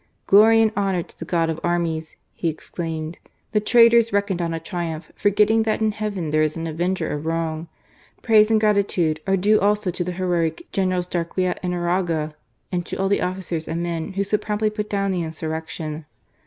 [0.25, 3.19] "Glory and honour to the God of armies," he exclaimed,"
[3.51, 7.27] the traitors reckoned on a triumph; forgetting that in Heaven there is an Avenger of
[7.27, 7.67] wrong.
[8.23, 12.33] Praise and gratitude are due also to the heroic Generals Darquea and Uraga,
[12.71, 16.07] and to all the officers and men who so promptly put down the insurrection.